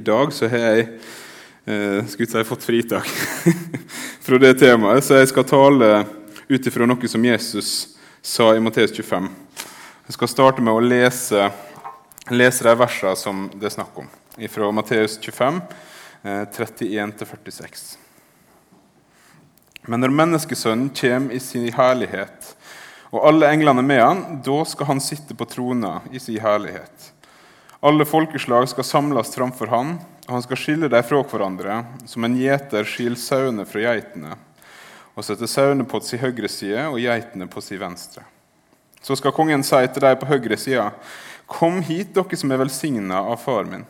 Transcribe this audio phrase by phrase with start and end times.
[0.00, 0.84] I dag så har jeg
[1.64, 3.08] eh, skulle si, fått fritak
[4.24, 5.90] fra det temaet, så jeg skal tale
[6.48, 7.72] ut ifra noe som Jesus
[8.24, 9.26] sa i Matteus 25.
[10.06, 11.50] Jeg skal starte med å lese,
[12.32, 14.08] lese de versene som det er snakk om,
[14.48, 15.60] fra Matteus 25,
[16.24, 17.86] eh, 31-46.
[19.84, 22.54] Men når Menneskesønnen kommer i sin herlighet,
[23.12, 27.12] og alle englene med han, da skal han sitte på trona i sin herlighet.
[27.80, 29.94] Alle folkeslag skal samles framfor han,
[30.26, 34.34] og han skal skille dem fra hverandre, som en gjeter skiller sauene fra geitene,
[35.16, 38.26] og sette sauene på sin høyre side og geitene på sin venstre.
[39.00, 40.90] Så skal kongen si til dem på høyre side,
[41.50, 43.88] Kom hit, dere som er velsigna av far min,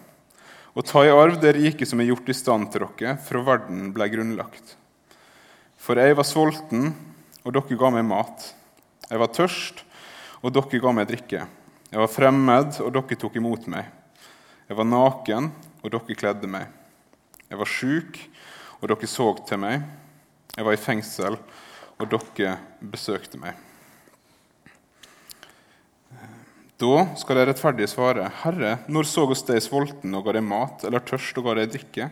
[0.72, 3.91] og ta i arv det riket som er gjort i stand til dere fra verden
[3.92, 4.77] ble grunnlagt.
[5.77, 6.92] For jeg var sulten,
[7.42, 8.52] og dere ga meg mat.
[9.11, 9.83] Jeg var tørst,
[10.47, 11.48] og dere ga meg drikke.
[11.90, 13.88] Jeg var fremmed, og dere tok imot meg.
[14.70, 15.48] Jeg var naken,
[15.82, 16.68] og dere kledde meg.
[17.50, 18.20] Jeg var sjuk,
[18.78, 19.82] og dere så til meg.
[20.55, 21.41] Jeg var i fengsel,
[21.98, 23.58] og dere besøkte meg.
[26.80, 30.86] Da skal de rettferdige svare, Herre, når så oss deg sulten og ga deg mat,
[30.86, 32.06] eller tørst og ga deg drikke?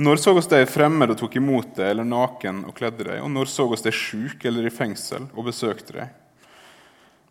[0.00, 3.20] Når så oss deg fremmed og tok imot deg, eller naken og kledde deg?
[3.20, 6.22] Og når så oss deg sjuk eller i fengsel og besøkte deg?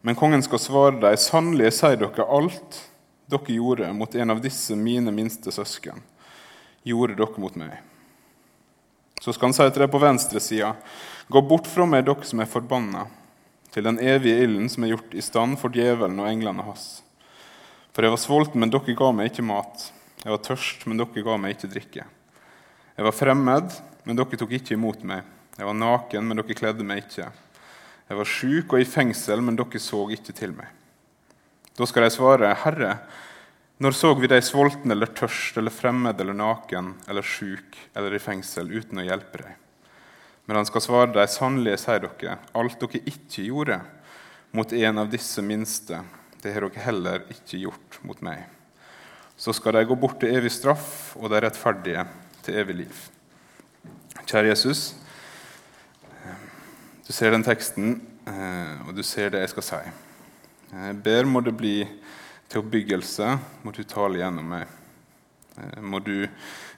[0.06, 2.76] Men kongen skal svare deg, sannelig sier dere alt
[3.26, 5.98] dere gjorde mot en av disse mine minste søsken,
[6.86, 7.80] gjorde dere mot meg.
[9.18, 10.76] Så skal han si til deg på venstre sida,
[11.26, 13.08] gå bort fra meg, dere som er forbanna,
[13.74, 16.86] til den evige ilden som er gjort i stand for djevelen og englene hans.
[17.96, 19.88] For jeg var sulten, men dere ga meg ikke mat.
[20.22, 22.06] Jeg var tørst, men dere ga meg ikke drikke.
[22.94, 23.74] Jeg var fremmed,
[24.06, 25.26] men dere tok ikke imot meg.
[25.58, 27.32] Jeg var naken, men dere kledde meg ikke.
[28.06, 30.70] Jeg var sjuk og i fengsel, men dere så ikke til meg.
[31.76, 32.92] Da skal de svare, Herre,
[33.84, 38.22] når så vi deg sulten eller tørst eller fremmed eller naken eller sjuk eller i
[38.24, 39.56] fengsel uten å hjelpe deg?
[40.46, 43.80] Men han skal svare deg, sannelig sier dere, alt dere ikke gjorde
[44.56, 46.04] mot en av disse minste,
[46.40, 48.46] det har dere heller ikke gjort mot meg.
[49.36, 52.06] Så skal de gå bort til evig straff, og de rettferdige
[52.46, 53.02] til evig liv.
[54.24, 54.94] Kjære Jesus.
[57.08, 59.80] Du ser den teksten, eh, og du ser det jeg skal si.
[60.74, 61.76] Jeg ber må det bli
[62.50, 63.28] til oppbyggelse,
[63.62, 64.72] må du tale gjennom meg.
[65.54, 66.26] Eh, må du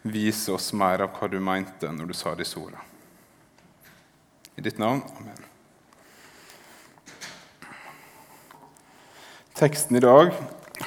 [0.03, 2.83] vise oss mer av hva du mente når du sa disse ordene.
[4.59, 4.99] I ditt navn.
[5.15, 5.45] Amen.
[9.55, 10.33] Teksten i dag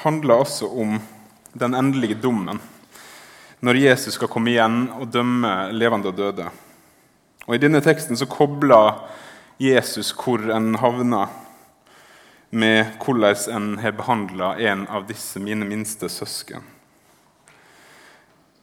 [0.02, 0.98] handler altså om
[1.56, 2.60] den endelige dommen.
[3.64, 6.50] Når Jesus skal komme igjen og dømme levende og døde.
[7.48, 9.00] Og I denne teksten så kobler
[9.60, 11.26] Jesus hvor en havna,
[12.50, 16.64] med hvordan en har behandla en av disse mine minste søsken.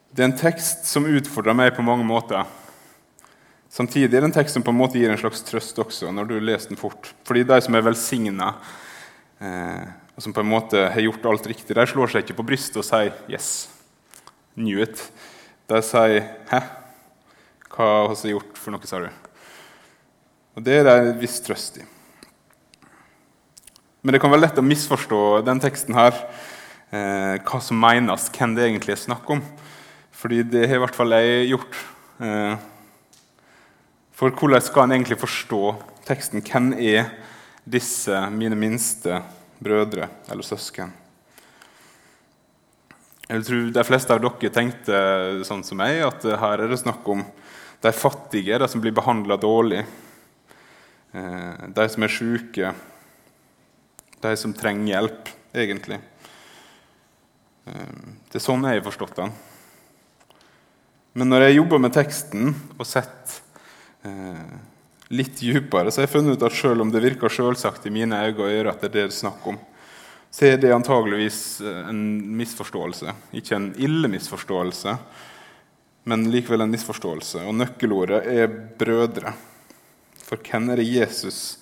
[0.09, 2.49] Det er en tekst som utfordrer meg på mange måter.
[3.69, 6.31] Samtidig er det en tekst som på en måte gir en slags trøst også, når
[6.31, 7.11] du leser den fort.
[7.29, 8.49] Fordi de som er velsigna,
[9.37, 9.85] eh,
[10.17, 12.81] og som på en måte har gjort alt riktig, de slår seg ikke på brystet
[12.81, 13.69] og sier 'yes,
[14.57, 15.11] knew it'.
[15.69, 16.63] De sier 'hæ,
[17.69, 19.26] hva har vi gjort for noe', sa du?
[20.57, 21.83] Og Det er det en viss trøst i.
[24.01, 26.15] Men det kan være lett å misforstå den teksten her,
[26.89, 29.43] eh, hva som menes, hvem det egentlig er snakk om.
[30.11, 31.77] Fordi det har i hvert fall jeg gjort.
[32.25, 32.55] Eh,
[34.17, 35.61] for hvordan skal en egentlig forstå
[36.07, 36.41] teksten?
[36.41, 37.11] Hvem er
[37.61, 39.21] disse mine minste
[39.61, 40.89] brødre eller søsken?
[43.29, 47.05] Jeg tror De fleste av dere tenkte sånn som meg, at her er det snakk
[47.05, 47.21] om
[47.83, 49.85] de fattige, de som blir behandla dårlig.
[51.17, 52.71] Eh, de som er sjuke,
[54.21, 55.99] de som trenger hjelp, egentlig.
[57.65, 59.33] Eh, det er sånn jeg har forstått den.
[61.17, 63.39] Men når jeg jobber med teksten og sett
[64.05, 64.59] eh,
[65.09, 68.19] litt dypere, så har jeg funnet ut at selv om det virker selvsagt i mine
[68.27, 69.57] øyne og ører at det er det det er snakk om,
[70.29, 72.01] så er det antageligvis en
[72.37, 73.13] misforståelse.
[73.39, 74.97] Ikke en ille misforståelse,
[76.11, 77.45] men likevel en misforståelse.
[77.47, 79.31] Og nøkkelordet er brødre.
[80.27, 81.57] For hvem er det Jesus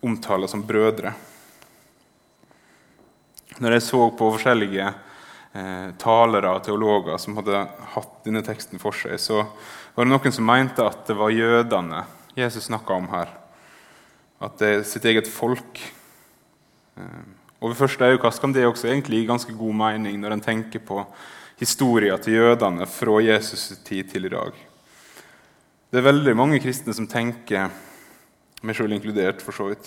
[0.00, 1.12] omtaler som brødre?
[3.58, 8.96] Når jeg så på forskjellige eh, talere og teologer som hadde hatt denne teksten for
[8.96, 9.42] seg, så
[9.94, 12.04] var det noen som mente at det var jødene
[12.38, 13.34] Jesus snakka om her.
[14.38, 15.82] At det er sitt eget folk.
[16.96, 17.26] Eh,
[17.58, 20.80] og ved første øyekast kan det også egentlig gi ganske god mening når en tenker
[20.86, 21.02] på
[21.58, 24.67] historien til jødene fra Jesus' tid til i dag.
[25.88, 27.70] Det er veldig mange kristne som tenker,
[28.60, 29.86] meg sjøl inkludert, for så vidt,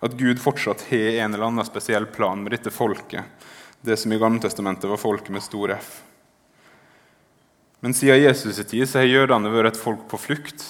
[0.00, 3.28] at Gud fortsatt har en eller annen spesiell plan med dette folket.
[3.84, 5.90] Det som i Gamle Testamentet var folket med stor F.
[7.84, 10.64] Men siden Jesus' tid så har jødene vært et folk på flukt.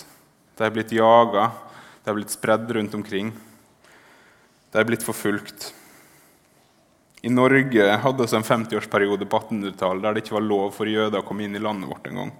[0.58, 1.52] De har blitt jaga,
[2.02, 3.30] de har blitt spredd rundt omkring.
[4.72, 5.70] De har blitt forfulgt.
[7.22, 11.22] I Norge hadde vi en 50-årsperiode på 1800-tallet der det ikke var lov for jøder
[11.22, 12.34] å komme inn i landet vårt engang.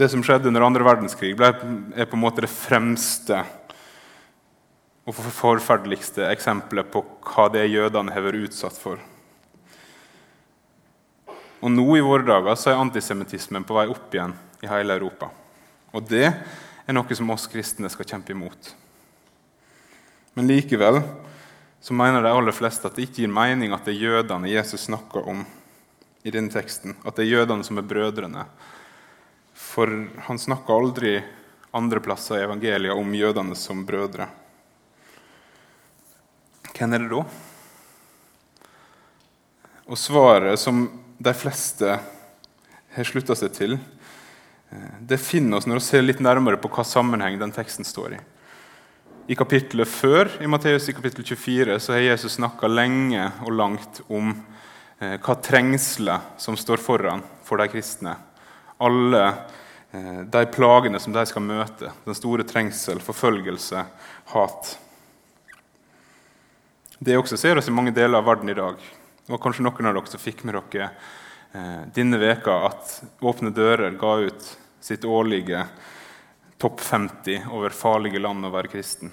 [0.00, 1.50] Det som skjedde under andre verdenskrig, ble,
[1.92, 3.42] er på en måte det fremste
[5.04, 9.02] og forferdeligste eksempelet på hva det jødene har vært utsatt for.
[11.60, 14.32] Og nå i våre dager så er antisemittismen på vei opp igjen
[14.64, 15.28] i hele Europa.
[15.92, 18.72] Og det er noe som oss kristne skal kjempe imot.
[20.32, 21.02] Men likevel
[21.84, 24.88] så mener de aller fleste at det ikke gir mening at det er jødene Jesus
[24.88, 25.44] snakker om
[26.24, 26.96] i denne teksten.
[27.04, 28.48] At det er jødene som er brødrene.
[29.60, 29.92] For
[30.26, 31.14] han snakker aldri
[31.76, 34.26] andre plasser i evangeliet om jødene som brødre.
[36.74, 37.22] Hvem er det da?
[39.90, 40.86] Og svaret som
[41.20, 41.98] de fleste
[42.94, 43.78] har slutta seg til,
[44.72, 48.16] eh, det finner oss når vi ser litt nærmere på hva sammenheng den teksten står
[48.16, 48.20] i.
[49.30, 54.00] I kapittelet før, i Matteus i kapittel 24, så har Jesus snakka lenge og langt
[54.08, 54.32] om
[54.98, 58.16] eh, hva trengselet som står foran for de kristne.
[58.80, 59.24] Alle
[59.92, 61.92] eh, de plagene som de skal møte.
[62.06, 63.84] Den store trengsel, forfølgelse,
[64.32, 64.72] hat.
[66.98, 68.80] Det også ser oss i mange deler av verden i dag.
[69.30, 70.90] Var kanskje noen av dere som fikk med dere
[71.52, 75.64] eh, denne veka at Åpne dører ga ut sitt årlige
[76.60, 79.12] topp 50 over farlige land å være kristen.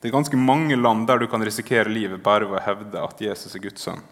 [0.00, 3.20] Det er ganske mange land der du kan risikere livet bare ved å hevde at
[3.24, 4.02] Jesus er Guds sønn.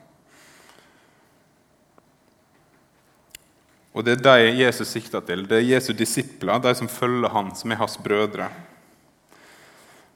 [3.92, 5.44] Og Det er de Jesus sikter til.
[5.44, 8.48] Det er Jesu disipler, de som følger han, som er hans brødre.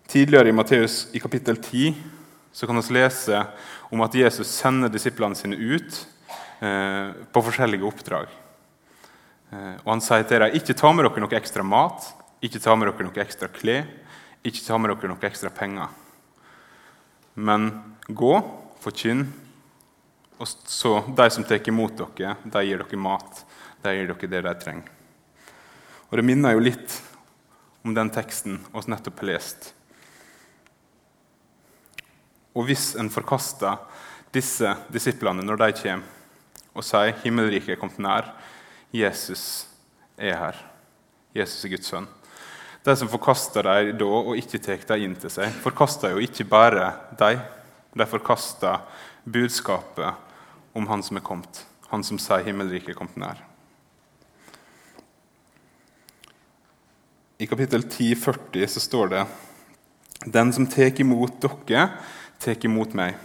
[0.09, 1.97] Tidligere i Matteus i kapittel 10
[2.53, 3.43] så kan vi lese
[3.93, 6.07] om at Jesus sender disiplene sine ut
[6.65, 8.31] eh, på forskjellige oppdrag.
[9.53, 12.07] Eh, og Han sier til dem ikke ta med dere noe ekstra mat,
[12.41, 13.85] ikke ta med dere noe ekstra klær,
[14.47, 15.93] ikke ta med dere noe ekstra penger.
[17.37, 17.69] Men
[18.09, 18.33] gå,
[18.81, 19.27] forkynn,
[20.41, 23.45] og så de som tar imot dere, de gir dere mat.
[23.83, 24.93] De gir dere det de trenger.
[26.11, 27.01] Og Det minner jo litt
[27.85, 29.73] om den teksten vi nettopp har lest.
[32.57, 33.77] Og hvis en forkaster
[34.35, 36.15] disse disiplene når de kommer
[36.77, 38.31] og sier himmelriket er kommet nær,
[38.93, 39.67] Jesus
[40.17, 40.59] er her,
[41.37, 42.09] Jesus er Guds sønn
[42.85, 46.47] De som forkaster dem da og ikke tar dem inn til seg, forkaster jo ikke
[46.49, 47.41] bare dem.
[47.97, 48.85] De forkaster
[49.25, 50.15] budskapet
[50.77, 53.43] om Han som er kommet, Han som sier himmelriket er kommet nær.
[57.39, 59.27] I kapittel 10, 40 så står det
[60.25, 61.89] Den som tar imot dere,
[62.41, 63.19] tar imot meg.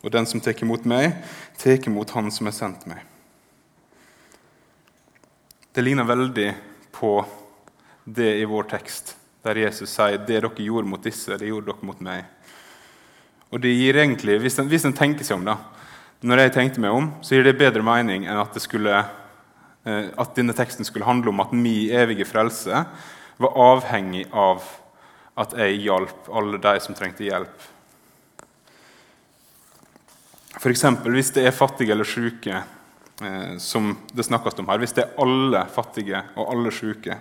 [0.00, 1.18] Og den som tar imot meg,
[1.60, 3.02] tar imot Han som har sendt meg.
[5.68, 6.46] Det ligner veldig
[6.96, 7.10] på
[8.04, 9.12] det i vår tekst,
[9.44, 12.24] der Jesus sier det dere gjorde mot disse, det gjorde dere mot meg.
[13.52, 15.58] Og det gir egentlig, Hvis en, hvis en tenker seg om, da,
[16.24, 19.04] når jeg tenkte meg om, så gir det bedre mening enn at, skulle,
[19.84, 22.86] eh, at denne teksten skulle handle om at min evige frelse
[23.42, 24.64] var avhengig av
[25.36, 27.72] at jeg hjalp alle de som trengte hjelp
[30.56, 30.84] F.eks.
[31.04, 32.62] hvis det er fattige eller syke,
[33.22, 34.80] eh, som det snakkes om her.
[34.80, 37.18] Hvis det er alle fattige og alle syke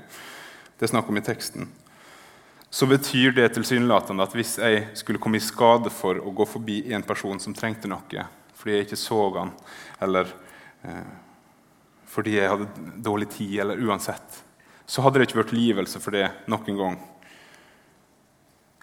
[0.76, 1.68] det er snakk om i teksten,
[2.68, 6.82] så betyr det tilsynelatende at hvis jeg skulle komme i skade for å gå forbi
[6.96, 8.26] en person som trengte noe,
[8.56, 9.54] fordi jeg ikke så han,
[10.04, 10.32] eller
[10.84, 11.14] eh,
[12.12, 14.42] fordi jeg hadde dårlig tid, eller uansett,
[14.86, 17.00] så hadde det ikke vært livelse for det noen gang.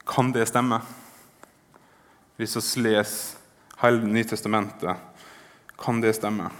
[0.09, 0.81] Kan det stemme?
[2.37, 3.39] Hvis vi leser
[3.83, 4.97] hele Det nye testamentet.
[5.79, 6.51] Kan det stemme?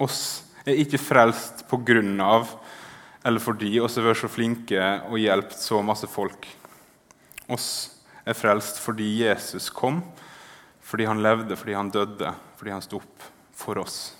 [0.00, 2.48] Oss er ikke frelst på grunn av
[3.24, 6.46] eller fordi oss har vært så flinke og hjulpet så masse folk.
[7.52, 7.66] Oss
[8.24, 10.00] er frelst fordi Jesus kom,
[10.80, 14.14] fordi han levde, fordi han døde, fordi han sto opp for oss.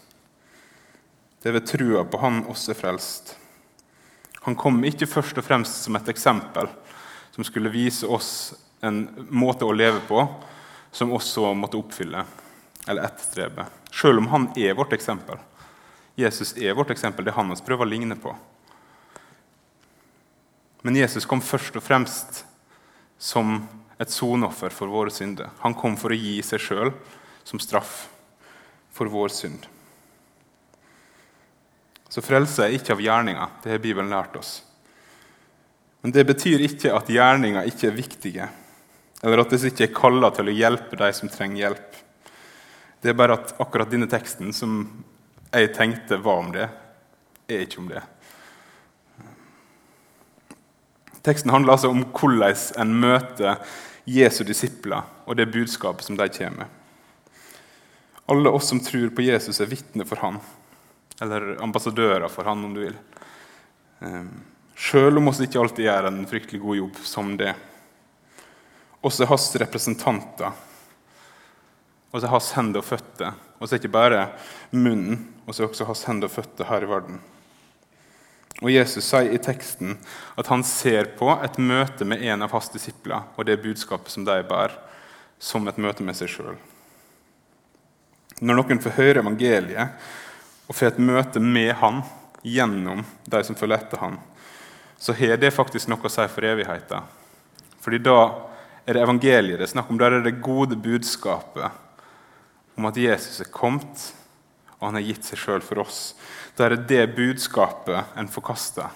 [1.42, 3.35] Det er ved trua på han oss er frelst.
[4.44, 6.68] Han kom ikke først og fremst som et eksempel
[7.35, 8.52] som skulle vise oss
[8.85, 10.25] en måte å leve på
[10.92, 12.25] som også måtte oppfylle
[12.88, 13.66] eller etterstrebe.
[13.92, 15.38] Selv om han er vårt eksempel.
[16.16, 17.25] Jesus er vårt eksempel.
[17.25, 18.35] Det er han vi prøver å ligne på.
[20.82, 22.44] Men Jesus kom først og fremst
[23.20, 23.61] som
[24.00, 25.52] et sonoffer for våre synder.
[25.61, 26.94] Han kom for å gi seg sjøl
[27.44, 28.09] som straff
[28.97, 29.68] for vår synd.
[32.11, 33.59] Så frelse er ikke av gjerninger.
[33.62, 34.57] Det har Bibelen lært oss.
[36.02, 38.49] Men det betyr ikke at gjerninger ikke er viktige
[39.23, 41.99] eller at vi ikke er kalla til å hjelpe de som trenger hjelp.
[43.00, 44.81] Det er bare at akkurat denne teksten som
[45.50, 46.69] jeg tenkte var om det,
[47.50, 48.02] er ikke om det.
[51.21, 53.76] Teksten handler altså om hvordan en møter
[54.09, 56.76] Jesu disipler og det budskapet som de kommer med.
[58.31, 60.38] Alle oss som tror på Jesus, er vitner for han,
[61.21, 62.97] eller ambassadører for han, om du vil.
[64.81, 67.53] Sjøl om vi ikke alltid gjør en fryktelig god jobb som det.
[69.05, 70.55] Også hans representanter.
[72.11, 73.37] Også hans hender og føtter.
[73.61, 74.23] Og er ikke bare
[74.73, 77.21] munnen, og er også hans hender og føtter her i verden.
[78.61, 79.95] Og Jesus sier i teksten
[80.41, 84.27] at han ser på et møte med en av hans disipler og det budskapet som
[84.27, 84.75] de bærer,
[85.41, 86.59] som et møte med seg sjøl.
[88.41, 90.11] Når noen får høre evangeliet
[90.71, 92.05] og får et møte med han
[92.47, 94.21] gjennom de som følger etter han,
[95.03, 97.09] så har det faktisk noe å si for evigheten.
[97.83, 98.21] Fordi da
[98.87, 99.99] er det evangeliet det er snakk om.
[99.99, 101.75] Da er det det gode budskapet
[102.79, 104.07] om at Jesus er kommet,
[104.79, 106.15] og han har gitt seg sjøl for oss.
[106.55, 108.95] Da er det det budskapet en forkaster.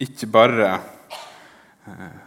[0.00, 0.70] Ikke bare
[1.84, 2.20] eh,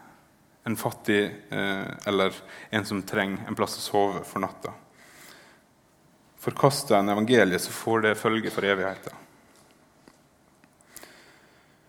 [0.70, 2.38] en fattig eh, eller
[2.70, 4.78] en som trenger en plass å sove for natta.
[6.40, 9.24] Forkaster en evangeliet, så får det følge for evigheten.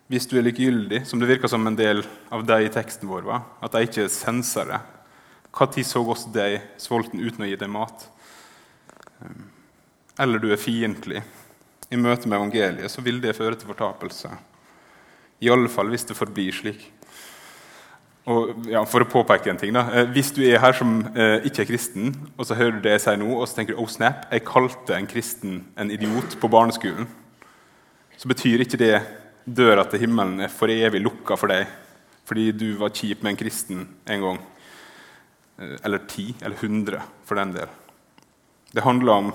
[0.09, 2.00] Hvis du er likegyldig, som det virker som en del
[2.33, 4.78] av deg i teksten vår, var, at de ikke senser det
[5.59, 8.05] Når så oss deg sulten uten å gi deg mat?
[10.19, 11.23] Eller du er fiendtlig
[11.90, 14.31] i møte med evangeliet, så vil det føre til fortapelse.
[15.40, 16.85] I alle fall hvis det forblir slik.
[18.27, 21.47] Og ja, For å påpeke en ting da, eh, Hvis du er her som eh,
[21.49, 23.83] ikke er kristen, og så hører du det jeg sier nå, og så tenker du
[23.83, 27.09] oh snap, jeg kalte en kristen en idiot på barneskolen,
[28.19, 28.95] så betyr ikke det
[29.49, 31.69] døra til himmelen er for evig lukka for deg
[32.29, 34.39] fordi du var kjip med en kristen en gang.
[35.59, 37.71] Eh, eller ti, eller hundre, for den del.
[38.69, 39.31] Det handler om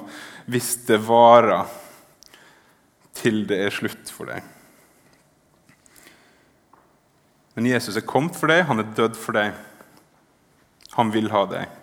[0.45, 1.65] hvis det varer
[3.17, 4.45] til det er slutt for deg.
[7.53, 9.53] Men Jesus er kommet for deg, han er dødd for deg.
[10.97, 11.79] Han vil ha deg.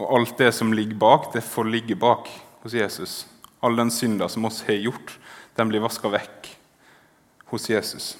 [0.00, 2.30] Og alt det som ligger bak, det får ligge bak
[2.64, 3.20] hos Jesus.
[3.60, 5.16] All den synda som oss har gjort,
[5.56, 6.50] den blir vaska vekk
[7.52, 8.14] hos Jesus.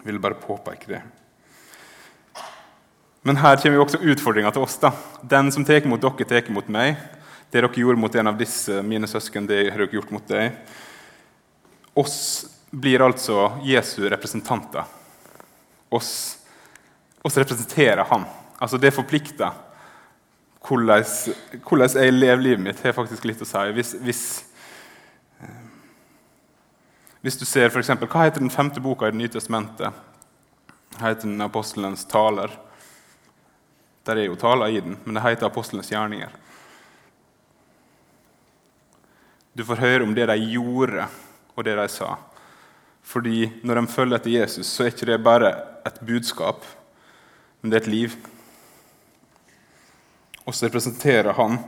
[0.00, 1.00] Jeg vil bare påpeke det.
[3.22, 4.78] Men her kommer jo også utfordringa til oss.
[4.80, 4.94] da.
[5.22, 6.96] Den som tar mot dere, tar mot meg.
[7.50, 10.56] Det dere gjorde mot en av disse mine søsken, det har dere gjort mot deg.
[11.98, 14.84] Oss blir altså Jesu representanter.
[15.88, 16.38] Oss,
[17.22, 18.24] oss representerer han.
[18.58, 19.50] Altså Det forplikter.
[20.60, 21.04] Hvordan,
[21.64, 23.64] hvordan jeg lever livet mitt, har faktisk litt å si.
[23.74, 24.22] Hvis, hvis,
[25.40, 25.64] eh,
[27.24, 30.06] hvis du ser for eksempel, Hva heter den femte boka i Det nye testamentet?
[30.98, 32.50] heter den Apostelens taler.
[34.04, 36.30] Der er jo taler i den, men det heter Apostelens gjerninger.
[39.54, 41.06] Du får høre om det de gjorde,
[41.56, 42.16] og det de sa.
[43.10, 45.50] Fordi når de følger etter Jesus, så er ikke det bare
[45.88, 46.62] et budskap,
[47.60, 48.14] men det er et liv.
[50.46, 51.58] Og så representerer han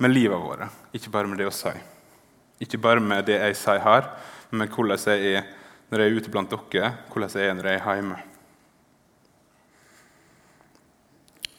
[0.00, 1.72] med livet våre, ikke bare med det å si.
[2.64, 4.08] Ikke bare med det jeg sier her,
[4.50, 5.48] men med hvordan jeg er
[5.90, 8.18] når jeg er ute blant dere, hvordan jeg er når jeg er hjemme.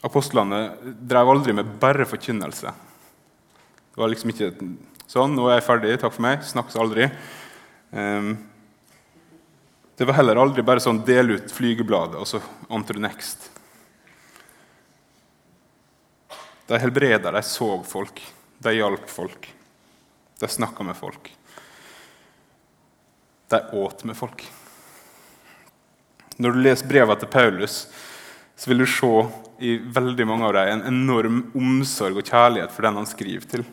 [0.07, 0.61] Apostlene
[0.97, 2.71] drev aldri med bare forkynnelse.
[3.91, 4.53] Det var liksom ikke
[5.05, 5.99] sånn 'Nå er jeg ferdig.
[5.99, 6.41] Takk for meg.
[6.41, 7.11] Snakkes aldri.'
[7.91, 8.50] Um,
[10.01, 12.39] det var heller aldri bare sånn del ut flygebladet og så
[12.73, 13.51] on to the next.
[16.65, 18.17] De helbreda, de så folk,
[18.65, 19.45] de hjalp folk.
[20.41, 21.29] De snakka med folk.
[23.53, 24.41] De åt med folk.
[26.41, 27.75] Når du leser brevene til Paulus,
[28.57, 29.11] så vil du se
[29.61, 33.67] i veldig mange av dem en enorm omsorg og kjærlighet for den han skriver til.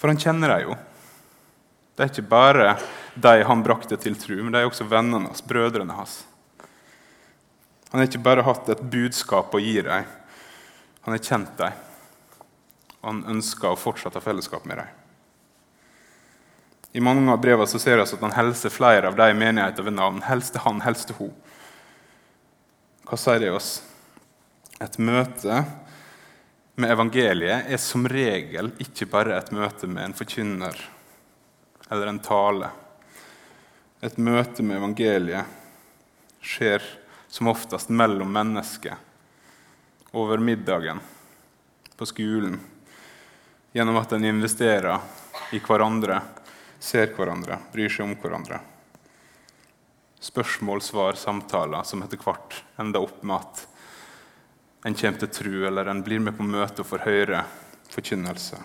[0.00, 0.78] For han kjenner dem jo.
[1.92, 2.70] Det er ikke bare
[3.22, 6.20] de han brakte til tro, men de er også vennene hans, brødrene hans.
[7.90, 10.08] Han har ikke bare hatt et budskap å gi dem,
[11.00, 11.86] han har kjent dem.
[13.00, 14.96] Han ønsker å fortsette fellesskap med dem.
[16.92, 19.94] I mange av brevene så ser vi at han hilser flere av de menigheter ved
[19.94, 20.20] navn.
[20.26, 21.32] Helst til han, helst til hun.
[23.06, 23.70] Hva sier det oss?
[24.82, 25.62] Et møte
[26.80, 30.76] med evangeliet er som regel ikke bare et møte med en forkynner
[31.90, 32.70] eller en tale.
[34.00, 35.44] Et møte med evangeliet
[36.40, 36.84] skjer
[37.28, 38.96] som oftest mellom mennesker,
[40.16, 41.02] over middagen,
[41.96, 42.56] på skolen,
[43.76, 46.16] gjennom at en investerer i hverandre,
[46.80, 48.62] ser hverandre, bryr seg om hverandre.
[50.20, 53.66] Spørsmål, svar, samtaler som etter hvert ender opp med at
[54.88, 57.44] en kommer til tro, eller en blir med på møte og får høre
[57.92, 58.64] forkynnelse.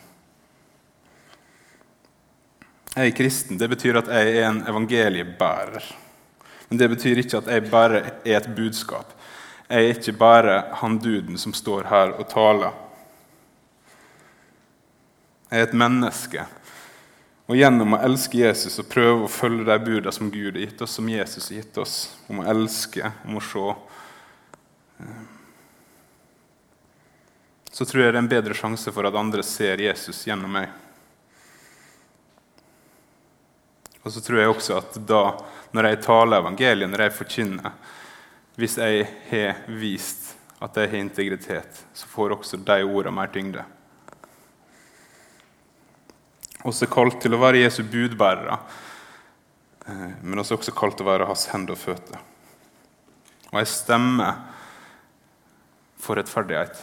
[2.95, 3.57] Jeg er kristen.
[3.59, 5.87] Det betyr at jeg er en evangeliebærer.
[6.69, 9.11] Men det betyr ikke at jeg bare er et budskap.
[9.67, 12.71] Jeg er ikke bare han duden som står her og taler.
[15.51, 16.45] Jeg er et menneske.
[17.45, 20.81] Og gjennom å elske Jesus og prøve å følge de budene som Gud har gitt
[20.81, 21.97] oss, som Jesus har gitt oss,
[22.31, 23.65] om å elske, om å se
[25.03, 25.19] eh,
[27.75, 30.71] Så tror jeg det er en bedre sjanse for at andre ser Jesus gjennom meg.
[34.05, 35.21] Og så tror jeg også at da,
[35.74, 37.71] når jeg taler evangeliet, når jeg forkynner
[38.55, 43.65] Hvis jeg har vist at jeg har integritet, så får også de ordene mer tyngde.
[46.63, 48.55] Også kalt til å være Jesu budbærere,
[49.85, 52.24] eh, men også, også kalt til å være hans hender og føtter.
[53.51, 54.39] Og jeg stemmer
[56.00, 56.79] for rettferdighet.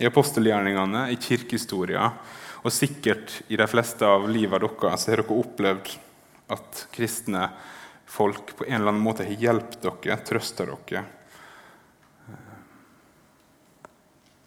[0.00, 2.06] I apostelgjerningene, i kirkehistoria
[2.60, 5.92] og sikkert i de fleste av livet deres har dere opplevd
[6.52, 7.46] at kristne
[8.10, 11.04] folk på en eller annen måte har hjulpet dere, trøsta dere.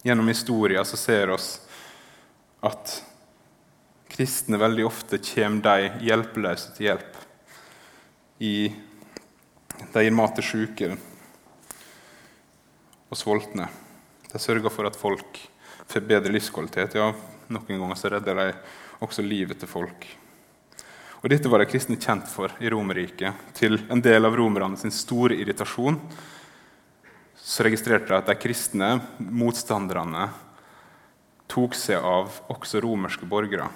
[0.03, 1.37] Gjennom historia så ser vi
[2.67, 2.95] at
[4.13, 7.21] kristne veldig ofte kommer de hjelpeløse til hjelp.
[8.43, 8.55] I,
[9.93, 10.91] de gir mat til sjuke
[13.07, 13.69] og sultne.
[14.33, 15.37] De sørger for at folk
[15.85, 16.97] får bedre livskvalitet.
[16.97, 17.11] Ja,
[17.53, 18.49] noen ganger så redder de
[19.03, 20.07] også livet til folk.
[21.21, 23.53] Og Dette var de kristne kjent for i Romerriket.
[23.55, 26.01] Til en del av romerne sin store irritasjon
[27.43, 30.29] så registrerte de at de kristne motstanderne
[31.51, 33.69] tok seg av også romerske borgere.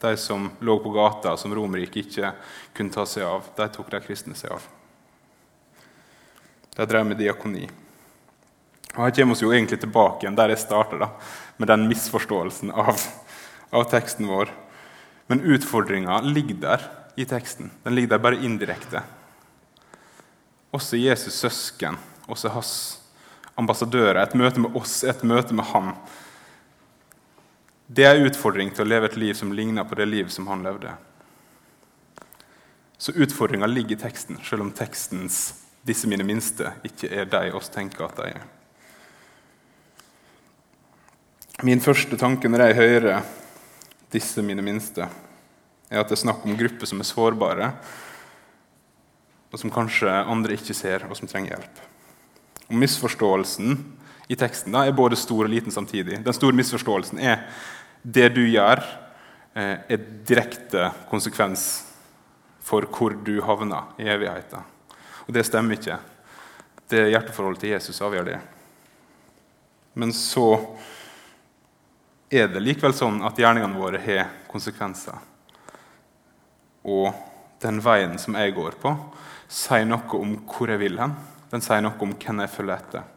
[0.00, 2.32] De som lå på gata, som Romerriket ikke
[2.76, 4.64] kunne ta seg av, de tok de kristne seg av.
[6.76, 7.66] De drev med diakoni.
[8.96, 11.10] Og Her kommer vi jo egentlig tilbake igjen der jeg starta,
[11.56, 12.98] med den misforståelsen av,
[13.70, 14.50] av teksten vår.
[15.30, 16.86] Men utfordringa ligger der
[17.20, 17.70] i teksten.
[17.84, 19.02] Den ligger der bare indirekte.
[20.74, 22.72] Også Jesus' søsken, også hans
[23.58, 25.94] ambassadører, et møte med oss, et møte med han.
[27.86, 30.46] Det er en utfordring til å leve et liv som ligner på det livet som
[30.50, 30.94] han levde.
[32.98, 35.54] Så utfordringa ligger i teksten, selv om tekstens
[35.86, 38.59] 'disse mine minste' ikke er de oss tenker at de er.
[41.60, 43.22] Min første tanke når jeg hører
[44.10, 45.08] 'disse mine minste',
[45.90, 47.72] er at det er snakk om grupper som er sårbare,
[49.52, 51.80] og som kanskje andre ikke ser, og som trenger hjelp.
[52.70, 53.76] Og Misforståelsen
[54.28, 56.24] i teksten da, er både stor og liten samtidig.
[56.24, 57.42] Den store misforståelsen er
[58.02, 58.80] det du gjør,
[59.54, 61.84] eh, er direkte konsekvens
[62.60, 64.64] for hvor du havner i evigheten.
[65.28, 65.98] Og det stemmer ikke.
[66.88, 68.40] Det hjerteforholdet til Jesus avgjør det.
[69.94, 70.78] Men så
[72.30, 75.18] er det likevel sånn at gjerningene våre har konsekvenser.
[76.86, 77.10] Og
[77.60, 78.92] den veien som jeg går på,
[79.50, 81.16] sier noe om hvor jeg vil hen.
[81.50, 83.08] Den sier noe om hvem jeg følger etter.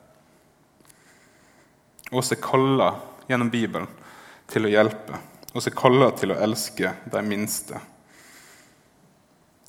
[2.13, 2.89] Også kalla
[3.29, 3.87] gjennom Bibelen
[4.49, 5.19] til å hjelpe.
[5.53, 7.79] Også kalla til å elske de minste.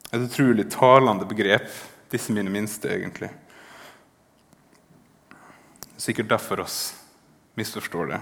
[0.09, 1.68] Et utrolig talende begrep,
[2.12, 3.28] disse mine minste, egentlig.
[6.00, 6.78] Sikkert derfor oss
[7.59, 8.20] misforstår det.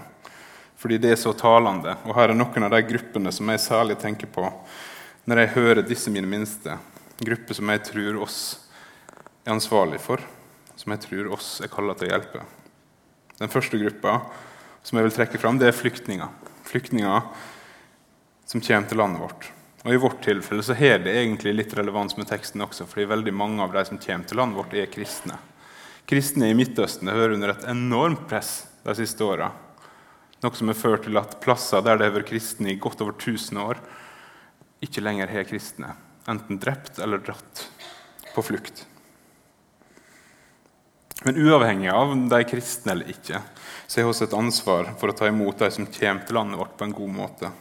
[0.83, 1.93] Fordi det er så talende.
[2.03, 4.43] Og her er noen av de gruppene som jeg særlig tenker på
[5.23, 6.75] når jeg hører disse mine minste.
[7.23, 8.39] Grupper som jeg tror oss
[9.45, 10.19] er ansvarlig for,
[10.75, 12.43] som jeg tror oss er kalla til å hjelpe.
[13.39, 14.17] Den første gruppa
[14.83, 16.35] som jeg vil trekke fram, det er flyktninger.
[16.67, 17.31] Flyktninger
[18.43, 19.49] som kommer til landet vårt.
[19.87, 23.39] Og I vårt tilfelle så har det egentlig litt relevans med teksten også, fordi veldig
[23.39, 25.39] mange av de som kommer til landet vårt, er kristne.
[26.11, 29.53] Kristne i Midtøsten hører under et enormt press de siste åra.
[30.43, 33.15] Noe som har ført til at plasser der det har vært kristne i godt over
[33.15, 33.79] 1000 år,
[34.83, 35.93] ikke lenger har kristne.
[36.27, 37.67] Enten drept eller dratt
[38.33, 38.83] på flukt.
[41.23, 43.39] Men uavhengig av om de er kristne eller ikke,
[43.87, 46.75] så har vi et ansvar for å ta imot de som kommer til landet vårt,
[46.75, 47.51] på en god måte.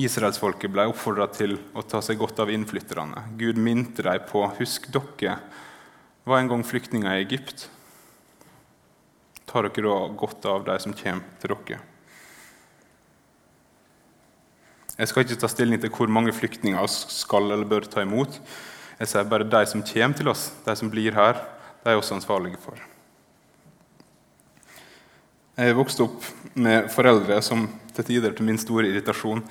[0.00, 3.26] Israelsfolket ble oppfordra til å ta seg godt av innflytterne.
[3.36, 5.36] Gud minte dem på husk dere
[6.24, 7.66] var en gang flyktninger i Egypt.
[9.52, 11.80] Tar dere da godt av de som kommer til dere?
[14.96, 18.38] Jeg skal ikke ta stilling til hvor mange flyktninger vi skal eller bør ta imot.
[19.00, 21.36] Jeg sier bare de som kommer til oss, de som blir her,
[21.82, 22.80] de er også ansvarlige for.
[25.58, 26.24] Jeg vokste opp
[26.56, 29.42] med foreldre som til tider til min store irritasjon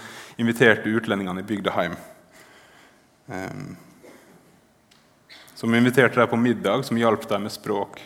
[0.42, 1.98] inviterte utlendingene i bygda hjem.
[3.30, 3.78] Ehm,
[5.54, 8.00] Som inviterte dem på middag, som hjalp dem med språk.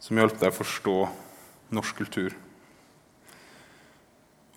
[0.00, 0.98] Som hjalp deg å forstå
[1.74, 2.36] norsk kultur.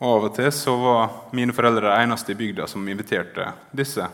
[0.01, 4.07] Og Av og til så var mine foreldre de eneste i bygda som inviterte disse.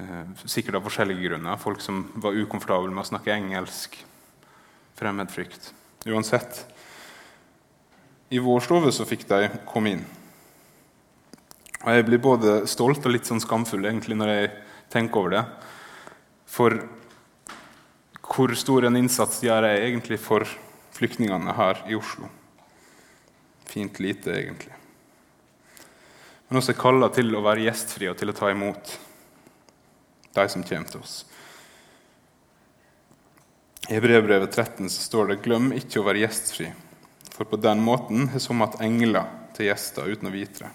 [0.00, 1.60] Eh, sikkert av forskjellige grunner.
[1.60, 3.98] Folk som var ukomfortable med å snakke engelsk.
[4.96, 5.72] Fremmedfrykt.
[6.08, 6.64] Uansett.
[8.30, 10.06] I vår stove så fikk de komme inn.
[11.80, 14.50] Og Jeg blir både stolt og litt sånn skamfull egentlig når jeg
[14.92, 15.44] tenker over det.
[16.50, 16.76] For
[18.30, 20.46] hvor stor en innsats gjør jeg egentlig for
[20.94, 22.28] flyktningene her i Oslo?
[23.66, 24.74] Fint lite, egentlig.
[26.48, 28.94] Men også er kalla til å være gjestfrie og til å ta imot
[30.34, 31.16] de som kommer til oss.
[33.90, 36.72] I brevbrevet 13 så står det 'Glem ikke å være gjestfri',
[37.34, 40.70] for på den måten har som at engler til gjester uten å vite det.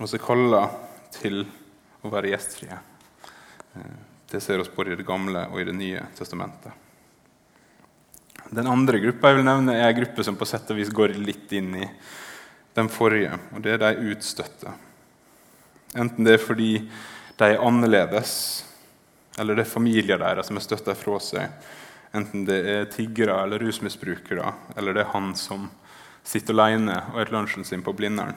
[0.00, 0.70] Og så kalla
[1.12, 1.42] til
[2.04, 2.78] å være gjestfrie.
[4.30, 6.72] Det ser oss både i Det gamle og i Det nye testamentet.
[8.50, 11.16] Den andre gruppa jeg vil nevne, er en gruppe som på sett og vis går
[11.20, 11.88] litt inn i
[12.76, 14.72] den forrige, og det er de utstøtte.
[15.98, 16.70] Enten det er fordi
[17.38, 18.32] de er annerledes,
[19.38, 21.68] eller det er familier deres som er støtta fra seg.
[22.16, 25.68] Enten det er tiggere eller rusmisbrukere, eller det er han som
[26.24, 28.36] sitter alene og spiser lunsjen sin på Blindern.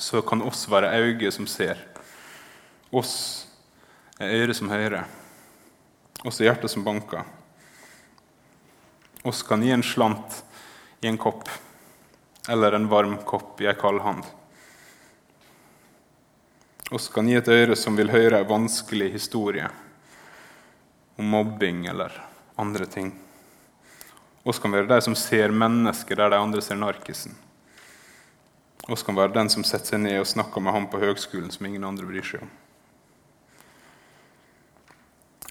[0.00, 1.80] Så kan oss være øyne som ser.
[2.92, 3.14] Oss
[4.18, 5.04] er øre som hører.
[6.24, 7.24] også hjertet som banker.
[9.24, 10.44] Oss kan gi en slant
[11.00, 11.48] i en kopp
[12.48, 14.24] eller en varm kopp i ei kald hand.
[16.90, 19.68] Oss kan gi et øre som vil høre en vanskelig historie
[21.16, 22.14] om mobbing eller
[22.56, 23.12] andre ting.
[24.44, 27.34] Oss kan være de som ser mennesker der de andre ser narkisen.
[28.90, 31.66] Oss kan være den som setter seg ned og snakker med ham på høgskolen som
[31.66, 32.50] ingen andre bryr seg om.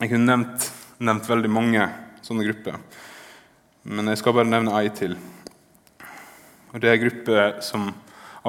[0.01, 0.63] Jeg kunne nevnt,
[0.97, 1.83] nevnt veldig mange
[2.25, 2.79] sånne grupper,
[3.85, 5.13] men jeg skal bare nevne ei til.
[6.71, 7.91] Og Det er en gruppe som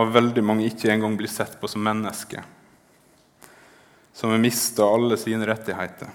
[0.00, 2.40] av veldig mange ikke engang blir sett på som mennesker.
[4.16, 6.08] Som har mista alle sine rettigheter.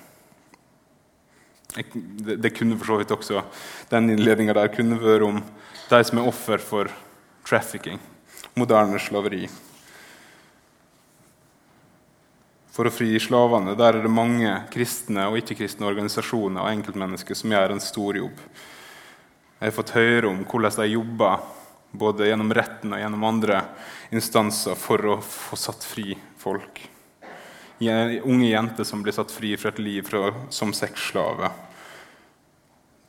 [1.78, 3.42] Jeg, det, det, kunne for så vidt også
[3.92, 5.42] Den innledninga der kunne vært om
[5.92, 6.90] de som er offer for
[7.46, 8.00] trafficking,
[8.58, 9.46] moderne slaveri.
[12.78, 17.56] For å fri slavene der er det mange kristne og ikke-kristne organisasjoner og enkeltmennesker som
[17.56, 18.44] gjør en stor jobb.
[19.58, 21.48] Jeg har fått høre om hvordan de jobber
[21.98, 23.64] både gjennom retten og gjennom andre
[24.14, 26.84] instanser for å få satt fri folk.
[27.82, 31.50] Unge jenter som blir satt fri fra et liv fra, som sexslave.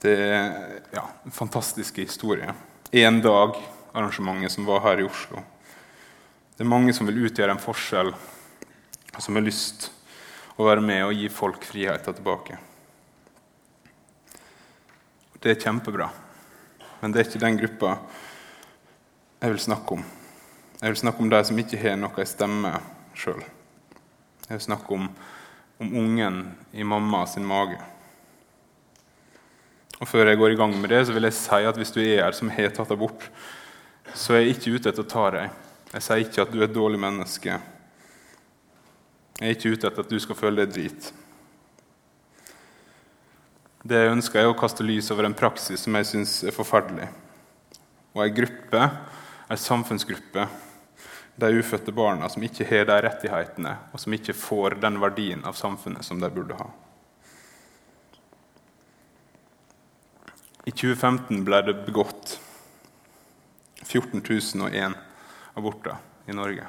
[0.00, 0.48] Det er
[0.96, 2.56] ja, fantastisk historie.
[2.88, 5.44] Én dag-arrangementet som var her i Oslo.
[6.56, 8.14] Det er mange som vil utgjøre en forskjell,
[9.14, 9.90] og som har lyst
[10.58, 12.58] å være med og gi folk friheten tilbake.
[15.38, 16.08] Det er kjempebra,
[17.00, 17.92] men det er ikke den gruppa
[19.38, 20.02] jeg vil snakke om.
[20.80, 22.72] Jeg vil snakke om de som ikke har noe stemme
[23.18, 23.44] sjøl.
[24.48, 25.06] Jeg vil snakke om,
[25.78, 26.42] om ungen
[26.72, 27.78] i mamma sin mage.
[29.98, 31.98] Og Før jeg går i gang med det, så vil jeg si at hvis du
[32.02, 33.26] er her som har tatt abort,
[34.14, 35.56] så er jeg ikke ute etter å ta deg.
[35.92, 37.58] Jeg sier ikke at du er et dårlig menneske.
[39.38, 41.12] Jeg er ikke ute etter at du skal føle deg drit.
[43.86, 47.06] Det jeg ønsker, er å kaste lys over en praksis som jeg syns er forferdelig.
[48.16, 48.80] Og ei gruppe
[49.48, 50.48] en samfunnsgruppe,
[51.38, 55.54] de ufødte barna som ikke har de rettighetene, og som ikke får den verdien av
[55.54, 56.66] samfunnet som de burde ha.
[60.66, 62.34] I 2015 ble det begått
[63.86, 64.20] 14
[64.66, 64.98] 001
[65.56, 65.94] aborter
[66.26, 66.66] i Norge.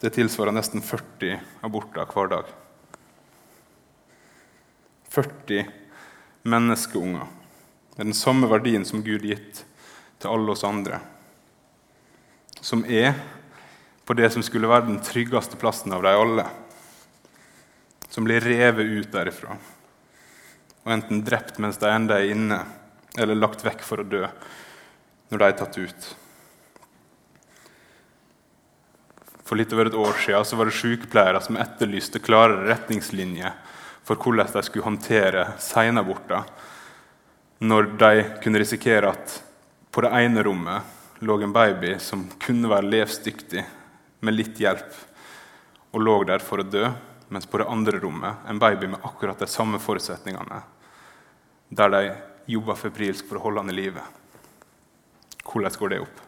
[0.00, 2.52] Det tilsvarer nesten 40 aborter hver dag.
[5.10, 5.66] 40
[6.48, 7.26] menneskeunger
[7.96, 9.64] med den samme verdien som Gud gitt
[10.20, 11.02] til alle oss andre.
[12.60, 13.12] Som er
[14.08, 16.46] på det som skulle være den tryggeste plassen av dem alle.
[18.08, 19.58] Som blir revet ut derifra
[20.84, 22.58] og enten drept mens de ennå er inne,
[23.18, 24.24] eller lagt vekk for å dø
[25.30, 26.08] når de er tatt ut.
[29.50, 33.56] For litt over et år siden var det sykepleiere som etterlyste klarere retningslinjer
[34.06, 36.46] for hvordan de skulle håndtere senaborter
[37.66, 38.12] når de
[38.44, 39.34] kunne risikere at
[39.90, 43.66] på det ene rommet lå en baby som kunne være levsdyktig
[44.22, 44.94] med litt hjelp,
[45.90, 46.86] og lå der for å dø.
[47.30, 50.62] Mens på det andre rommet en baby med akkurat de samme forutsetningene,
[51.74, 52.00] der de
[52.54, 54.02] jobba febrilsk for å holde han i live.
[55.42, 56.26] Hvordan går det opp?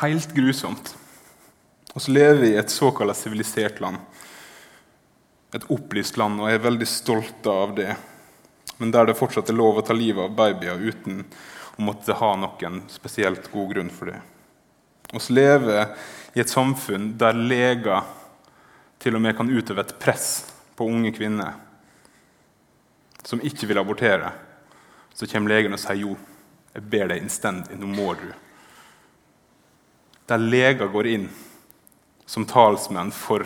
[0.00, 0.94] Helt grusomt.
[1.94, 3.98] Vi lever i et såkalt sivilisert land.
[5.54, 7.94] Et opplyst land, og jeg er veldig stolt av det.
[8.78, 11.24] Men der det fortsatt er lov å ta livet av babyer uten
[11.76, 14.20] å måtte ha noen spesielt god grunn for det.
[15.10, 15.96] Vi lever
[16.34, 18.06] i et samfunn der leger
[19.02, 20.30] til og med kan utøve et press
[20.78, 21.56] på unge kvinner
[23.26, 24.30] som ikke vil abortere.
[25.14, 26.14] Så kommer legen og sier jo,
[26.74, 28.28] jeg ber deg innstendig, nå må du.
[30.30, 31.26] Der leger går inn
[32.26, 33.42] som talsmenn for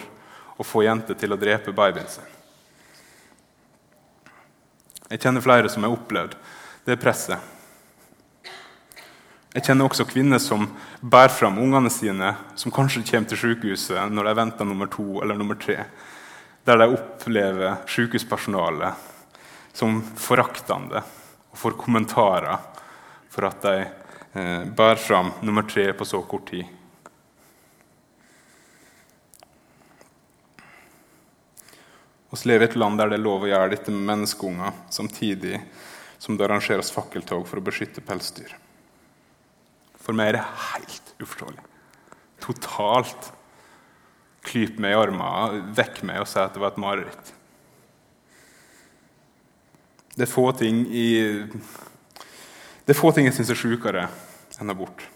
[0.61, 2.27] å få jenter til å drepe babyen sin.
[5.09, 6.37] Jeg kjenner flere som har opplevd
[6.85, 7.41] det presset.
[9.55, 10.67] Jeg kjenner også kvinner som
[11.01, 15.39] bærer fram ungene sine, som kanskje kommer til sykehuset når de venter nummer to eller
[15.39, 15.85] nummer tre,
[16.67, 19.13] der de opplever sykehuspersonalet
[19.73, 22.59] som foraktende og får kommentarer
[23.31, 23.77] for at de
[24.35, 26.65] bærer fram nummer tre på så kort tid.
[32.35, 35.61] Vi lever i et land der det er lov å gjøre dette med menneskeunger, samtidig
[36.19, 38.51] som det arrangeres fakkeltog for å beskytte pelsdyr.
[40.03, 41.63] For meg er det helt uforståelig.
[42.43, 43.31] Totalt
[44.45, 47.33] klyp meg i armene, vekk meg og si at det var et mareritt.
[50.15, 51.09] Det er få ting i
[52.85, 54.09] det er få ting jeg syns er sjukere
[54.61, 55.07] enn abort.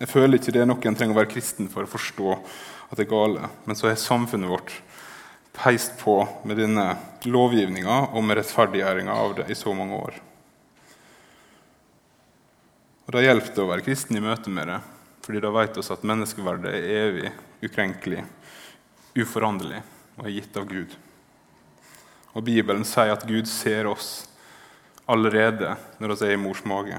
[0.00, 2.96] Jeg føler ikke det er noe en trenger å være kristen for å forstå at
[2.96, 3.50] det er gale.
[3.68, 4.72] Men så er samfunnet vårt
[5.52, 6.16] peist på
[6.48, 6.86] med denne
[7.28, 10.16] lovgivninga og med rettferdiggjøringa av det i så mange år.
[13.06, 14.80] Og Da hjelper det å være kristen i møte med det,
[15.22, 18.24] fordi da vet vi at menneskeverdet er evig, ukrenkelig,
[19.20, 19.82] uforanderlig
[20.16, 20.96] og er gitt av Gud.
[22.32, 24.31] Og Bibelen sier at Gud ser oss
[25.12, 26.98] allerede når vi er i mors mage.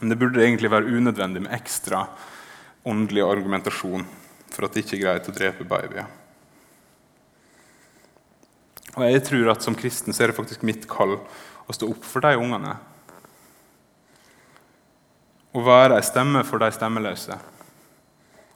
[0.00, 2.06] Men det burde egentlig være unødvendig med ekstra
[2.84, 4.04] åndelig argumentasjon
[4.52, 6.06] for at det ikke er greit å drepe babyer.
[8.94, 12.04] Og jeg tror at Som kristen så er det faktisk mitt kall å stå opp
[12.06, 12.76] for de ungene.
[15.54, 17.38] Å være ei stemme for de stemmeløse.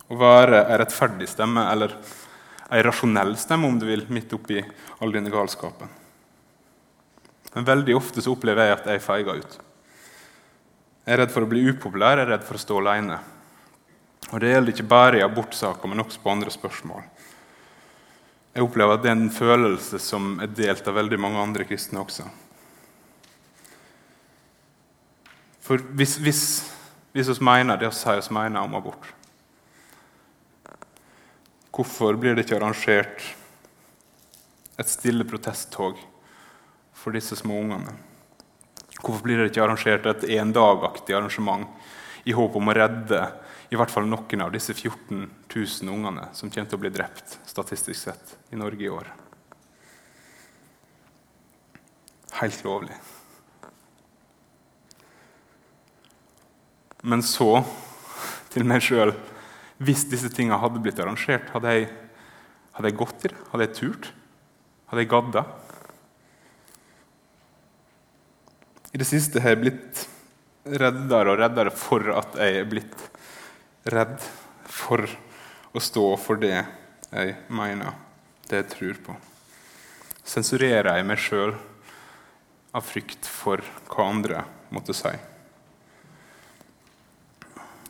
[0.09, 1.95] Å være ei rettferdig stemme, eller
[2.75, 4.61] ei rasjonell stemme, om du vil, midt oppi
[5.01, 5.91] all denne galskapen.
[7.55, 9.59] Men veldig ofte så opplever jeg at jeg feiger ut.
[11.09, 13.17] Jeg er redd for å bli upopulær, jeg er redd for å stå alene.
[14.29, 17.07] Og Det gjelder ikke bare i abortsaker, men også på andre spørsmål.
[18.53, 22.03] Jeg opplever at det er en følelse som er delt av veldig mange andre kristne
[22.03, 22.27] også.
[25.65, 26.43] For hvis, hvis,
[27.13, 29.15] hvis vi mener det vi sier vi mener om abort,
[31.73, 33.23] hvorfor blir det ikke arrangert
[34.81, 36.01] et stille protesttog
[36.99, 37.95] for disse små ungene?
[38.99, 41.69] Hvorfor blir det ikke arrangert et endagaktig arrangement
[42.27, 43.21] i håp om å redde
[43.69, 47.39] i hvert fall noen av disse 14 000 ungene som kommer til å bli drept
[47.47, 49.13] statistisk sett i Norge i år?
[52.39, 52.97] Helt lovlig.
[57.03, 57.63] Men så,
[58.51, 59.13] til meg sjøl
[59.79, 61.85] Hvis disse tingene hadde blitt arrangert, hadde jeg,
[62.75, 63.37] hadde jeg gått i det?
[63.53, 64.09] Hadde jeg turt?
[64.91, 65.45] Hadde jeg gadda?
[68.93, 70.05] I det siste har jeg blitt
[70.69, 73.03] reddere og reddere for at jeg er blitt
[73.93, 74.21] redd
[74.69, 75.05] for
[75.77, 77.97] å stå for det jeg mener,
[78.49, 79.17] det jeg tror på.
[80.29, 81.55] Sensurerer jeg meg sjøl
[82.77, 85.13] av frykt for hva andre måtte si?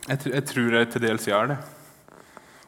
[0.09, 1.57] Jeg, tror jeg til dels gjør det.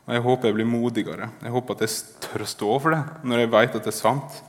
[0.06, 1.30] Og jeg håper jeg blir modigere.
[1.42, 3.98] Jeg håper at jeg tør å stå for det når jeg vet at det er
[3.98, 4.42] sant.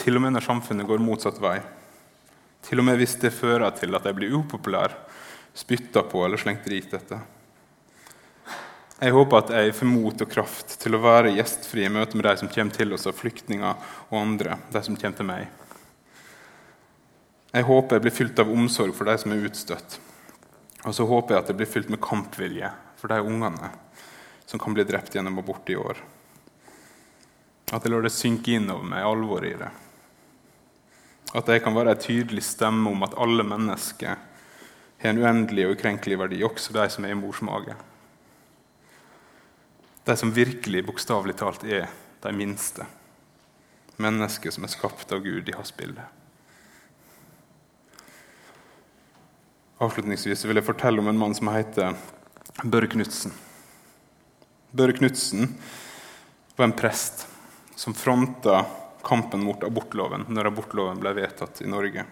[0.00, 1.58] Til og med når samfunnet går motsatt vei.
[2.66, 4.94] Til og med hvis det fører til at jeg blir upopulær,
[5.56, 7.22] spytta på eller slengt drit etter.
[9.00, 12.26] Jeg håper at jeg får mot og kraft til å være gjestfri i møte med
[12.28, 15.46] de som kommer til oss av flyktninger og andre, de som kommer til meg.
[17.50, 19.96] Jeg håper jeg blir fylt av omsorg for de som er utstøtt.
[20.84, 22.68] Og så håper jeg at jeg blir fylt med kampvilje
[23.00, 23.72] for de ungene
[24.44, 25.98] som kan bli drept gjennom abort i år.
[27.72, 29.70] At jeg lar det synke inn over meg alvoret i det.
[31.34, 34.18] At jeg kan være en tydelig stemme om at alle mennesker
[35.00, 37.76] har en uendelig og ukrenkelig verdi, også de som er i mors mage.
[40.06, 41.86] De som virkelig bokstavelig talt er
[42.24, 42.86] de minste.
[44.00, 46.02] Mennesker som er skapt av Gud i hans bilde.
[49.80, 51.94] Avslutningsvis vil jeg fortelle om en mann som heter
[52.64, 53.32] Børre Knutsen.
[54.76, 55.54] Børre Knutsen
[56.58, 57.24] var en prest
[57.80, 58.64] som fronta
[59.06, 62.04] kampen mot abortloven når abortloven ble vedtatt i Norge.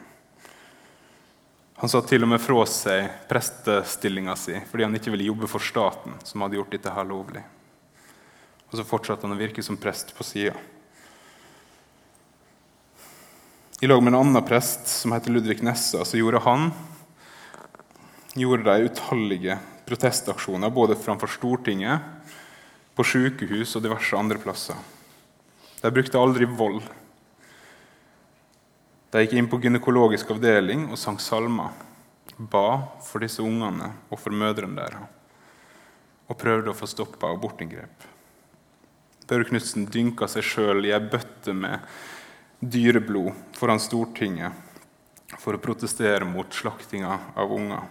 [1.78, 5.62] Han sa til og med fra seg prestestillinga si fordi han ikke ville jobbe for
[5.62, 7.44] staten, som hadde gjort dette her lovlig.
[8.68, 10.56] Og så fortsatte han å virke som prest på sida.
[13.78, 16.72] I lag med en annen prest som heter Ludvig Nessa, så gjorde han
[18.34, 22.02] gjorde de utallige protestaksjoner både framfor Stortinget,
[22.98, 24.74] på sykehus og diverse andre plasser.
[25.80, 26.82] De brukte aldri vold.
[29.12, 31.70] De gikk inn på gynekologisk avdeling og sang salmer.
[32.38, 35.06] Ba for disse ungene og for mødrene deres.
[36.28, 38.08] Og prøvde å få stoppa abortinngrep.
[39.28, 41.84] Børre Knutsen dynka seg sjøl i ei bøtte med
[42.58, 44.52] dyreblod foran Stortinget
[45.38, 47.86] for å protestere mot slaktinga av unger.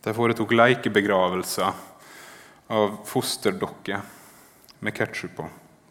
[0.00, 1.72] De foretok leikebegravelser
[2.72, 4.00] av fosterdokker
[4.80, 5.48] med ketsjup på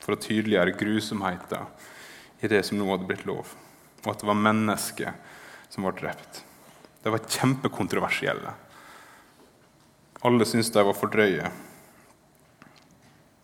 [0.09, 1.67] for å tydeliggjøre grusomheter
[2.41, 3.51] i det som nå hadde blitt lov,
[4.01, 5.11] og at det var mennesker
[5.69, 6.39] som ble drept.
[7.03, 8.53] De var kjempekontroversielle.
[10.25, 11.51] Alle syntes de var for drøye.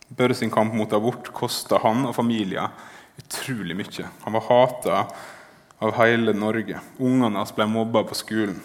[0.09, 2.73] Børre sin kamp mot abort kosta han og familien
[3.21, 4.09] utrolig mye.
[4.25, 4.97] Han var hata
[5.85, 6.81] av hele Norge.
[6.97, 8.57] Ungene hans ble mobba på skolen.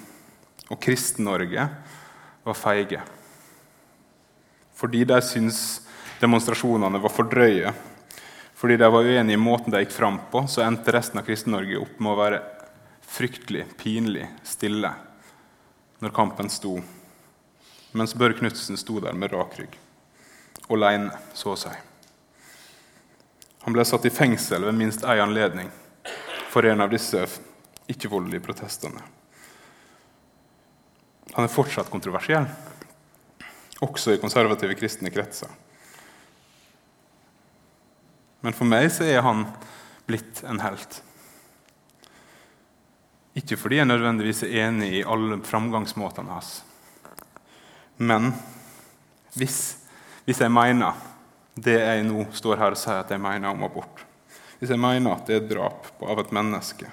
[0.70, 1.68] Og Kristen-Norge
[2.48, 3.04] var feige.
[4.80, 5.62] Fordi de syntes
[6.20, 7.74] demonstrasjonene var for drøye,
[8.60, 11.78] fordi de var uenige i måten de gikk fram på, så endte resten av Kristen-Norge
[11.80, 12.40] opp med å være
[13.08, 14.90] fryktelig, pinlig stille
[16.04, 16.74] når kampen sto,
[17.96, 19.78] mens Børre Knutsen sto der med rak rygg,
[20.68, 21.72] aleine, så å si.
[23.64, 25.72] Han ble satt i fengsel ved minst én anledning
[26.52, 27.24] for en av disse
[27.88, 29.00] ikke-voldelige protestene.
[31.32, 32.44] Han er fortsatt kontroversiell,
[33.80, 35.48] også i konservative kristne kretser.
[38.40, 39.44] Men for meg så er han
[40.08, 41.02] blitt en helt.
[43.36, 46.60] Ikke fordi jeg nødvendigvis er enig i alle framgangsmåtene hans.
[48.00, 48.32] Men
[49.36, 49.76] hvis,
[50.24, 50.96] hvis, jeg mener
[51.54, 54.06] det jeg nå står her og sier at jeg mener om abort
[54.58, 56.88] Hvis jeg mener at det er drap av et menneske,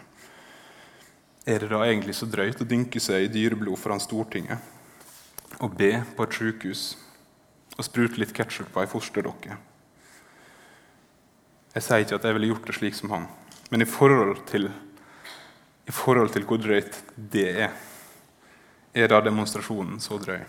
[1.47, 4.75] er det da egentlig så drøyt å dynke seg i dyreblod foran Stortinget
[5.63, 6.83] og be på et sykehus
[7.77, 9.55] og sprute litt ketsjup på ei fosterdokke?
[11.75, 13.27] Jeg sier ikke at jeg ville gjort det slik som han,
[13.69, 14.69] men i forhold til,
[15.87, 17.75] i forhold til hvor drøyt det er,
[18.97, 20.39] er da demonstrasjonen så drøy?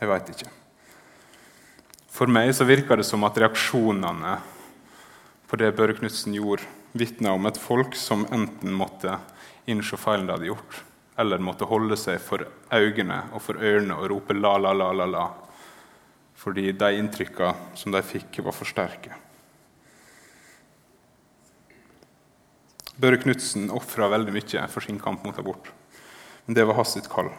[0.00, 0.50] Jeg veit ikke.
[2.14, 4.34] For meg så virker det som at reaksjonene
[5.50, 9.16] på det Børre Knutsen gjorde, vitna om et folk som enten måtte
[9.70, 10.76] innse feilen de hadde gjort,
[11.18, 15.08] eller måtte holde seg for øynene og for ørene og rope la, la, la, la,
[15.10, 15.24] la,
[16.38, 19.23] fordi de inntrykka som de fikk, var for sterke.
[22.96, 25.70] Børre Knutsen ofra veldig mye for sin kamp mot abort.
[26.46, 27.32] Men det var hans kall.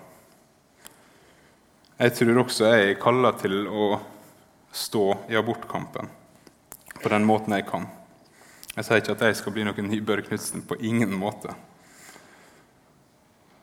[1.95, 3.85] Jeg tror også jeg er kalla til å
[4.75, 6.09] stå i abortkampen
[6.99, 7.85] på den måten jeg kan.
[8.75, 10.65] Jeg sier ikke at jeg skal bli noen ny Børre Knutsen.
[10.67, 11.53] På ingen måte.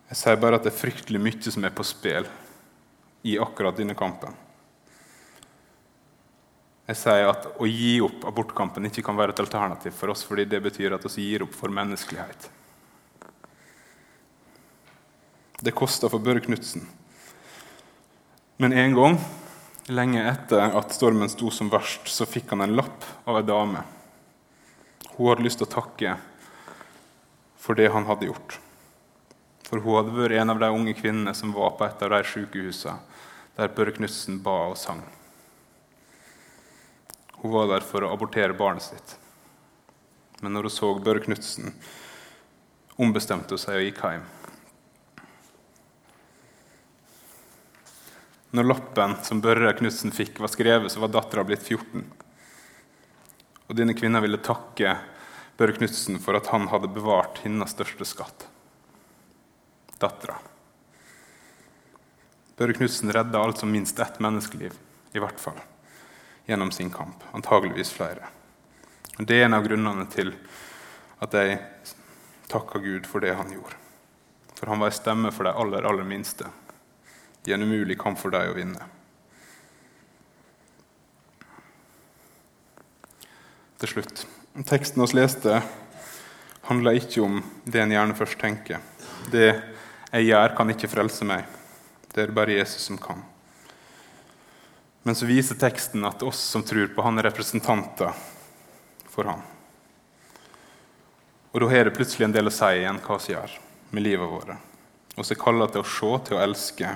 [0.09, 2.28] Jeg sier bare at det er fryktelig mye som er på spill
[3.28, 4.33] i akkurat denne kampen.
[6.90, 10.49] Jeg sier at å gi opp abortkampen ikke kan være et alternativ for oss, fordi
[10.51, 12.49] det betyr at vi gir opp for menneskelighet.
[15.62, 16.83] Det kosta for Børre Knutsen.
[18.59, 19.21] Men en gang,
[19.95, 23.87] lenge etter at stormen sto som verst, så fikk han en lapp av ei dame.
[25.14, 26.16] Hun hadde lyst til å takke
[27.62, 28.59] for det han hadde gjort.
[29.68, 32.23] For hun hadde vært en av de unge kvinnene som var på et av de
[32.27, 32.99] sykehusene
[33.55, 35.05] der Børre Knutsen ba og sang.
[37.42, 39.16] Hun var der for å abortere barnet sitt.
[40.42, 41.72] Men når hun så Børre Knutsen,
[43.02, 44.28] ombestemte hun seg og gikk hjem.
[48.55, 52.05] Når lappen som Børre Knutsen fikk, var skrevet, så var dattera blitt 14.
[53.66, 54.95] Og denne kvinna ville takke
[55.59, 58.47] Børre Knutsen for at han hadde bevart hennes største skatt
[59.99, 60.38] dattera.
[62.55, 64.78] Børre Knutsen redda altså minst ett menneskeliv,
[65.14, 65.59] i hvert fall
[66.53, 67.24] gjennom sin kamp.
[67.32, 68.28] Antageligvis flere.
[69.18, 70.34] Og Det er en av grunnene til
[71.22, 71.59] at jeg
[72.53, 73.78] takker Gud for det han gjorde.
[74.57, 76.46] For han var en stemme for de aller, aller minste
[77.46, 78.84] i en umulig kamp for dem å vinne.
[83.82, 84.26] Til slutt.
[84.68, 85.62] Teksten vi leste,
[86.68, 88.78] handler ikke om det en gjerne først tenker.
[89.32, 89.48] Det
[90.12, 91.48] jeg gjør, kan ikke frelse meg.
[92.12, 93.24] Det er det bare Jesus som kan.
[95.03, 98.12] Men så viser teksten at oss som tror på han, er representanter
[99.11, 99.42] for han.
[101.53, 103.59] Og da har det plutselig en del å si igjen hva vi gjør.
[103.92, 104.57] med livet vårt.
[105.16, 106.92] Og så er det til å se, til å elske,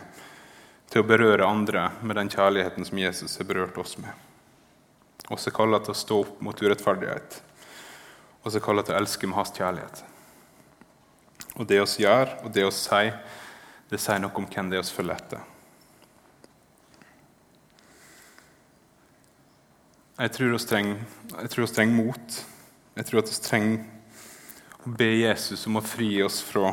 [0.89, 4.09] til å berøre andre med den kjærligheten som Jesus har berørt oss med.
[5.29, 7.43] Og så er det til å stå opp mot urettferdighet.
[8.45, 10.05] Og så er det til å elske med hans kjærlighet.
[11.57, 13.13] Og det oss gjør, og det oss sier,
[13.91, 15.45] det sier noe om hvem det er oss følger etter.
[20.17, 21.01] Jeg tror vi trenger,
[21.75, 22.37] trenger mot.
[22.97, 23.83] Jeg tror at vi trenger
[24.87, 26.71] å be Jesus om å fri oss fra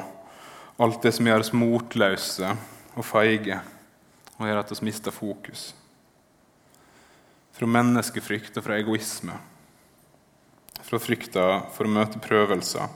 [0.79, 2.53] alt det som gjør oss motløse
[2.95, 3.57] og feige,
[4.37, 5.73] og gjør at vi mister fokus.
[7.53, 9.35] Fra menneskefrykt og fra egoisme.
[10.83, 12.87] Fra frykta for å møte prøvelser.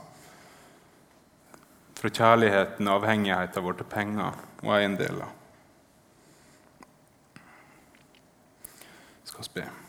[1.98, 5.36] Fra kjærligheten og avhengigheten vår til penger og eiendeler.
[9.28, 9.87] skal vi be.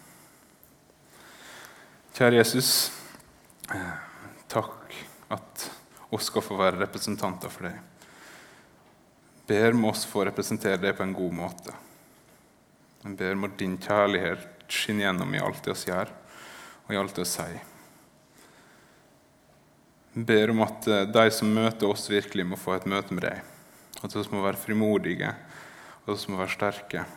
[2.20, 2.70] Kjære Jesus.
[4.52, 4.96] Takk
[5.32, 5.62] at
[6.12, 7.78] oss skal få være representanter for deg.
[9.48, 11.78] Ber om oss få representere deg på en god måte.
[13.06, 16.12] Jeg ber om at din kjærlighet skinner gjennom i alt det vi gjør,
[16.84, 17.64] og i alt det vi sier.
[20.18, 23.30] Jeg ber om at eh, de som møter oss, virkelig må få et møte med
[23.30, 23.40] deg.
[24.04, 25.32] At vi må være frimodige,
[26.04, 27.08] at vi må være sterke.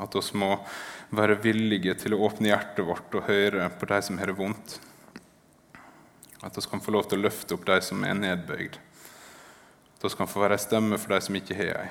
[0.00, 0.54] At vi må
[1.14, 4.78] være villige til å åpne hjertet vårt og høre på de som har det vondt.
[6.42, 8.80] At vi kan få lov til å løfte opp de som er nedbøyd.
[9.96, 11.88] At vi kan få være ei stemme for de som ikke har ei.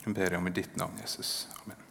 [0.00, 1.44] Jeg ber om i ditt navn, Jesus.
[1.60, 1.89] Amen.